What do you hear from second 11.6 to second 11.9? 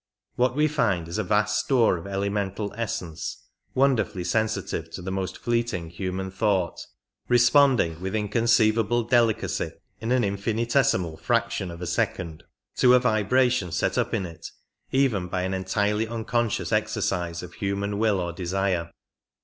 of a 49